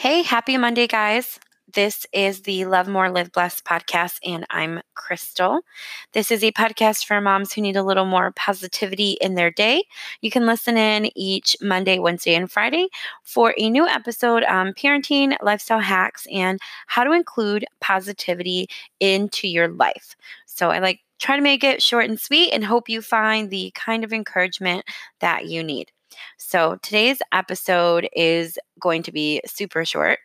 [0.00, 1.38] Hey, happy Monday, guys.
[1.74, 5.60] This is the Love More, Live Blessed podcast, and I'm Crystal.
[6.14, 9.84] This is a podcast for moms who need a little more positivity in their day.
[10.22, 12.88] You can listen in each Monday, Wednesday, and Friday
[13.24, 18.68] for a new episode on parenting, lifestyle hacks, and how to include positivity
[19.00, 20.16] into your life.
[20.46, 23.70] So I like try to make it short and sweet and hope you find the
[23.74, 24.86] kind of encouragement
[25.20, 25.92] that you need.
[26.38, 30.18] So today's episode is going to be super short,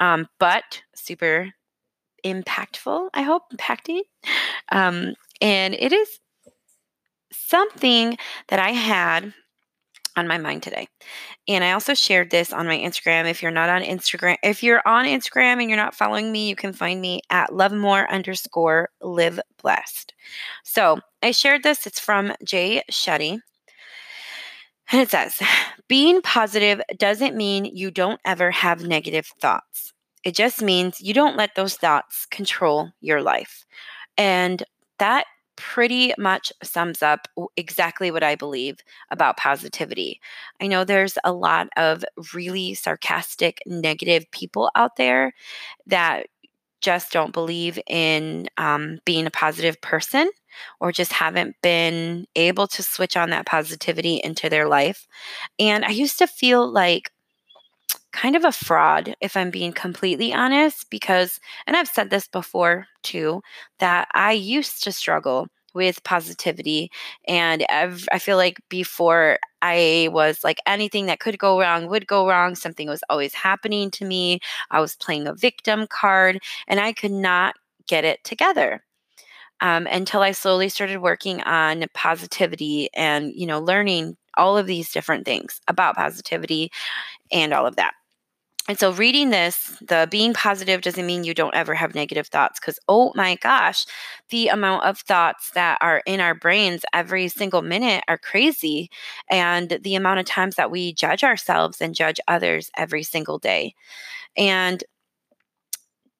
[0.00, 1.50] um, but super
[2.24, 4.02] impactful, I hope, impacting.
[4.70, 6.20] Um, and it is
[7.32, 8.16] something
[8.48, 9.32] that I had
[10.16, 10.88] on my mind today.
[11.48, 13.28] And I also shared this on my Instagram.
[13.28, 16.56] If you're not on Instagram, if you're on Instagram and you're not following me, you
[16.56, 20.12] can find me at lovemore underscore live blessed.
[20.64, 21.86] So I shared this.
[21.86, 23.40] It's from Jay Shetty.
[24.92, 25.40] And it says,
[25.88, 29.92] being positive doesn't mean you don't ever have negative thoughts.
[30.22, 33.64] It just means you don't let those thoughts control your life.
[34.16, 34.62] And
[34.98, 35.24] that
[35.56, 38.78] pretty much sums up exactly what I believe
[39.10, 40.20] about positivity.
[40.60, 45.32] I know there's a lot of really sarcastic, negative people out there
[45.86, 46.26] that
[46.82, 50.30] just don't believe in um, being a positive person
[50.80, 55.06] or just haven't been able to switch on that positivity into their life.
[55.58, 57.10] And I used to feel like
[58.12, 62.86] kind of a fraud, if I'm being completely honest, because, and I've said this before
[63.02, 63.42] too,
[63.78, 66.90] that I used to struggle with positivity.
[67.28, 72.28] And I feel like before I was like anything that could go wrong would go
[72.28, 72.54] wrong.
[72.54, 74.40] Something was always happening to me.
[74.70, 77.54] I was playing a victim card and I could not
[77.86, 78.82] get it together
[79.60, 84.90] um, until I slowly started working on positivity and, you know, learning all of these
[84.90, 86.72] different things about positivity
[87.30, 87.94] and all of that.
[88.68, 92.60] And so, reading this, the being positive doesn't mean you don't ever have negative thoughts
[92.60, 93.84] because, oh my gosh,
[94.30, 98.88] the amount of thoughts that are in our brains every single minute are crazy.
[99.28, 103.74] And the amount of times that we judge ourselves and judge others every single day.
[104.36, 104.82] And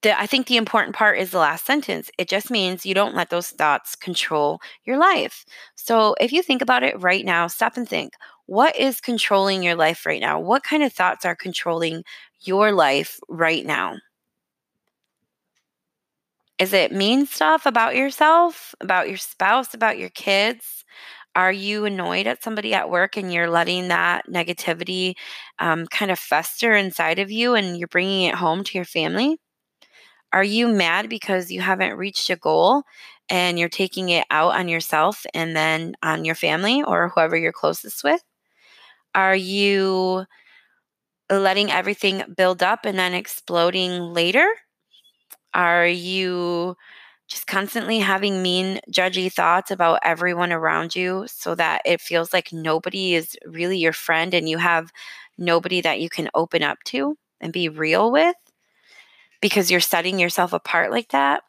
[0.03, 2.11] the, I think the important part is the last sentence.
[2.17, 5.45] It just means you don't let those thoughts control your life.
[5.75, 8.13] So if you think about it right now, stop and think
[8.47, 10.39] what is controlling your life right now?
[10.39, 12.03] What kind of thoughts are controlling
[12.41, 13.95] your life right now?
[16.59, 20.85] Is it mean stuff about yourself, about your spouse, about your kids?
[21.35, 25.15] Are you annoyed at somebody at work and you're letting that negativity
[25.59, 29.37] um, kind of fester inside of you and you're bringing it home to your family?
[30.33, 32.83] Are you mad because you haven't reached a goal
[33.29, 37.53] and you're taking it out on yourself and then on your family or whoever you're
[37.53, 38.23] closest with?
[39.15, 40.25] Are you
[41.31, 44.47] letting everything build up and then exploding later?
[45.53, 46.75] Are you
[47.27, 52.51] just constantly having mean, judgy thoughts about everyone around you so that it feels like
[52.53, 54.91] nobody is really your friend and you have
[55.37, 58.35] nobody that you can open up to and be real with?
[59.43, 61.43] Because you're setting yourself apart like that?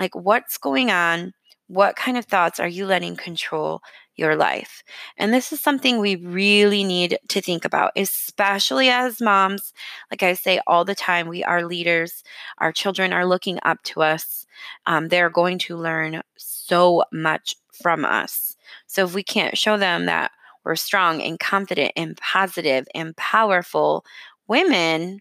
[0.00, 1.32] Like, what's going on?
[1.68, 3.82] What kind of thoughts are you letting control
[4.16, 4.82] your life?
[5.16, 9.72] And this is something we really need to think about, especially as moms.
[10.10, 12.24] Like I say all the time, we are leaders.
[12.58, 14.44] Our children are looking up to us.
[14.86, 18.56] Um, they're going to learn so much from us.
[18.88, 20.32] So if we can't show them that
[20.64, 24.04] we're strong and confident and positive and powerful
[24.48, 25.20] women,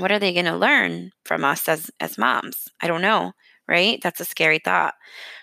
[0.00, 2.68] what are they going to learn from us as as moms?
[2.80, 3.32] I don't know
[3.68, 4.00] right?
[4.02, 4.94] That's a scary thought.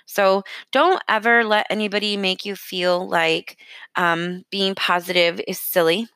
[0.06, 3.58] So don't ever let anybody make you feel like
[3.96, 6.08] um, being positive is silly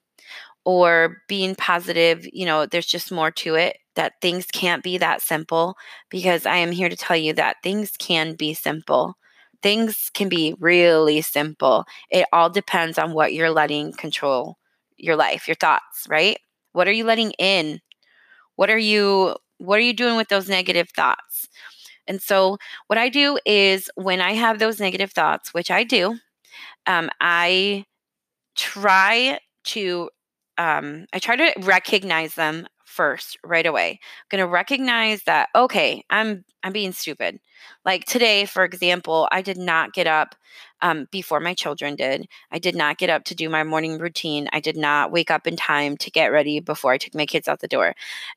[0.65, 5.21] or being positive you know there's just more to it that things can't be that
[5.21, 5.75] simple
[6.09, 9.15] because i am here to tell you that things can be simple.
[9.63, 11.85] Things can be really simple.
[12.09, 14.57] It all depends on what you're letting control
[14.97, 16.37] your life your thoughts right?
[16.73, 17.79] What are you letting in
[18.61, 21.47] what are you what are you doing with those negative thoughts?
[22.05, 26.19] And so what I do is when I have those negative thoughts, which I do,
[26.85, 27.85] um, I
[28.55, 30.11] try to
[30.59, 33.91] um, I try to recognize them first right away.
[33.91, 37.39] I'm going to recognize that okay, I'm I'm being stupid.
[37.85, 40.35] Like today, for example, I did not get up
[40.81, 42.27] um, before my children did.
[42.51, 44.47] I did not get up to do my morning routine.
[44.53, 47.47] I did not wake up in time to get ready before I took my kids
[47.47, 47.95] out the door.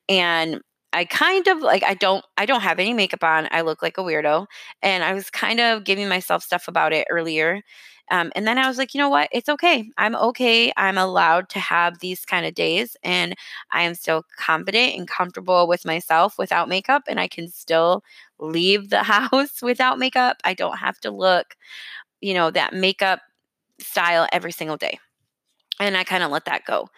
[0.09, 0.61] And
[0.95, 3.49] I kind of like I don't I don't have any makeup on.
[3.51, 4.47] I look like a weirdo
[4.83, 7.63] and I was kind of giving myself stuff about it earlier
[8.11, 9.29] Um, and then I was like, you know what?
[9.33, 9.91] It's okay.
[9.99, 10.73] I'm okay.
[10.77, 12.97] I'm allowed to have these kind of days.
[13.03, 13.35] And
[13.73, 17.05] I am still confident and comfortable with myself without makeup.
[17.09, 18.05] And I can still
[18.39, 20.37] leave the house without makeup.
[20.45, 21.57] I don't have to look,
[22.21, 23.21] you know, that makeup
[23.81, 24.99] style every single day.
[25.81, 26.89] And I kind of let that go.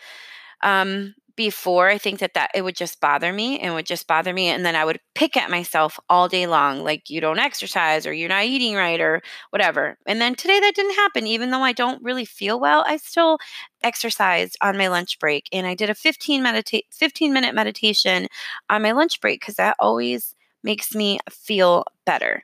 [0.63, 4.33] Um, before i think that that it would just bother me and would just bother
[4.33, 8.07] me and then i would pick at myself all day long like you don't exercise
[8.07, 9.97] or you're not eating right or whatever.
[10.07, 13.39] And then today that didn't happen even though i don't really feel well i still
[13.83, 18.27] exercised on my lunch break and i did a 15 meditate 15 minute meditation
[18.71, 22.43] on my lunch break because that always makes me feel better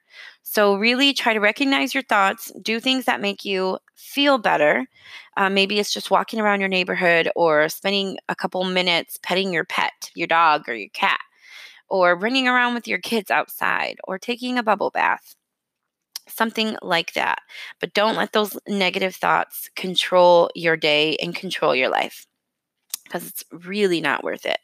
[0.53, 4.87] so, really try to recognize your thoughts, do things that make you feel better.
[5.39, 9.65] Uh, maybe it's just walking around your neighborhood or spending a couple minutes petting your
[9.65, 11.21] pet, your dog, or your cat,
[11.89, 15.35] or running around with your kids outside, or taking a bubble bath.
[16.29, 17.39] Something like that.
[17.81, 22.27] But don't let those negative thoughts control your day and control your life
[23.05, 24.59] because it's really not worth it.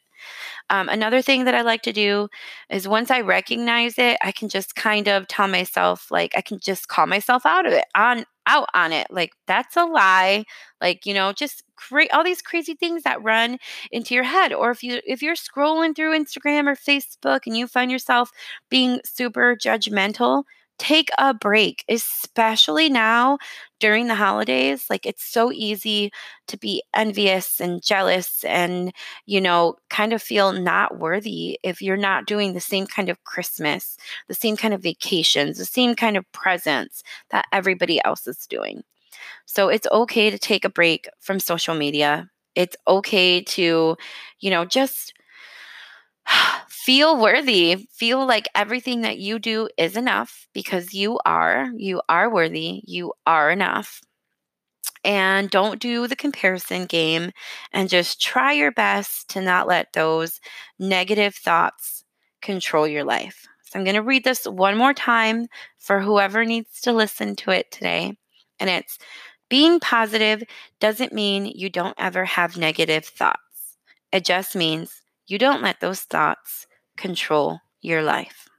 [0.69, 2.27] Um, another thing that I like to do
[2.69, 6.59] is once I recognize it, I can just kind of tell myself, like, I can
[6.59, 9.07] just call myself out of it, on out on it.
[9.09, 10.45] Like, that's a lie.
[10.81, 13.57] Like, you know, just create all these crazy things that run
[13.91, 14.53] into your head.
[14.53, 18.31] Or if you if you're scrolling through Instagram or Facebook and you find yourself
[18.69, 20.43] being super judgmental,
[20.79, 23.37] take a break, especially now
[23.79, 24.85] during the holidays.
[24.89, 26.11] Like it's so easy
[26.47, 28.91] to be envious and jealous and,
[29.25, 33.23] you know, kind of feel not worthy if you're not doing the same kind of
[33.23, 33.97] Christmas,
[34.27, 38.83] the same kind of vacations, the same kind of presents that everybody else is doing.
[39.45, 42.29] So it's okay to take a break from social media.
[42.55, 43.97] It's okay to,
[44.39, 45.13] you know, just
[46.69, 47.87] feel worthy.
[47.91, 51.69] Feel like everything that you do is enough because you are.
[51.75, 52.81] You are worthy.
[52.85, 54.01] You are enough.
[55.03, 57.31] And don't do the comparison game
[57.71, 60.39] and just try your best to not let those
[60.77, 62.03] negative thoughts
[62.41, 63.47] control your life.
[63.63, 65.47] So I'm going to read this one more time
[65.77, 68.17] for whoever needs to listen to it today.
[68.59, 68.97] And it's
[69.49, 70.43] being positive
[70.79, 73.39] doesn't mean you don't ever have negative thoughts.
[74.11, 74.98] It just means
[75.29, 76.67] you don't let those thoughts
[76.97, 78.49] control your life.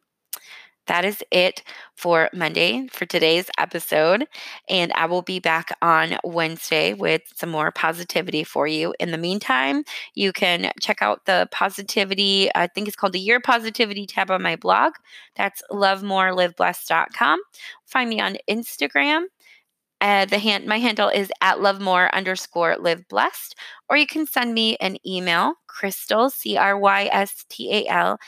[0.87, 1.63] That is it
[1.95, 4.27] for Monday for today's episode.
[4.69, 8.93] And I will be back on Wednesday with some more positivity for you.
[8.99, 9.85] In the meantime,
[10.15, 14.43] you can check out the positivity, I think it's called the Year Positivity tab on
[14.43, 14.95] my blog.
[15.37, 17.39] That's lovemoreliveblessed.com.
[17.87, 19.27] Find me on Instagram
[20.01, 23.57] uh, the hand my handle is at lovemore underscore live blessed,
[23.89, 28.19] or you can send me an email, Crystal C R Y S T A L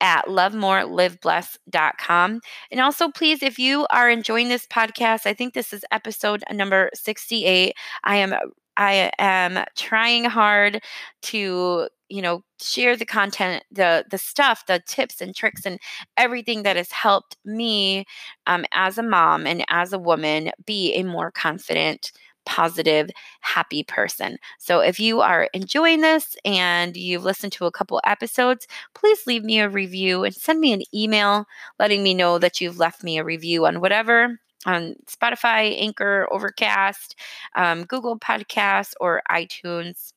[0.00, 2.40] at lovemoreliveblessed.com.
[2.70, 6.90] And also, please, if you are enjoying this podcast, I think this is episode number
[6.94, 7.74] 68.
[8.04, 8.32] I am
[8.78, 10.82] I am trying hard
[11.24, 15.78] to you know share the content the the stuff the tips and tricks and
[16.16, 18.06] everything that has helped me
[18.46, 22.12] um, as a mom and as a woman be a more confident
[22.46, 23.10] positive
[23.42, 24.38] happy person.
[24.58, 29.44] So if you are enjoying this and you've listened to a couple episodes please leave
[29.44, 31.46] me a review and send me an email
[31.78, 34.38] letting me know that you've left me a review on whatever
[34.68, 37.16] on Spotify, Anchor, Overcast,
[37.56, 40.12] um, Google Podcasts, or iTunes.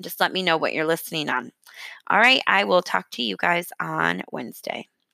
[0.00, 1.52] Just let me know what you're listening on.
[2.08, 4.88] All right, I will talk to you guys on Wednesday.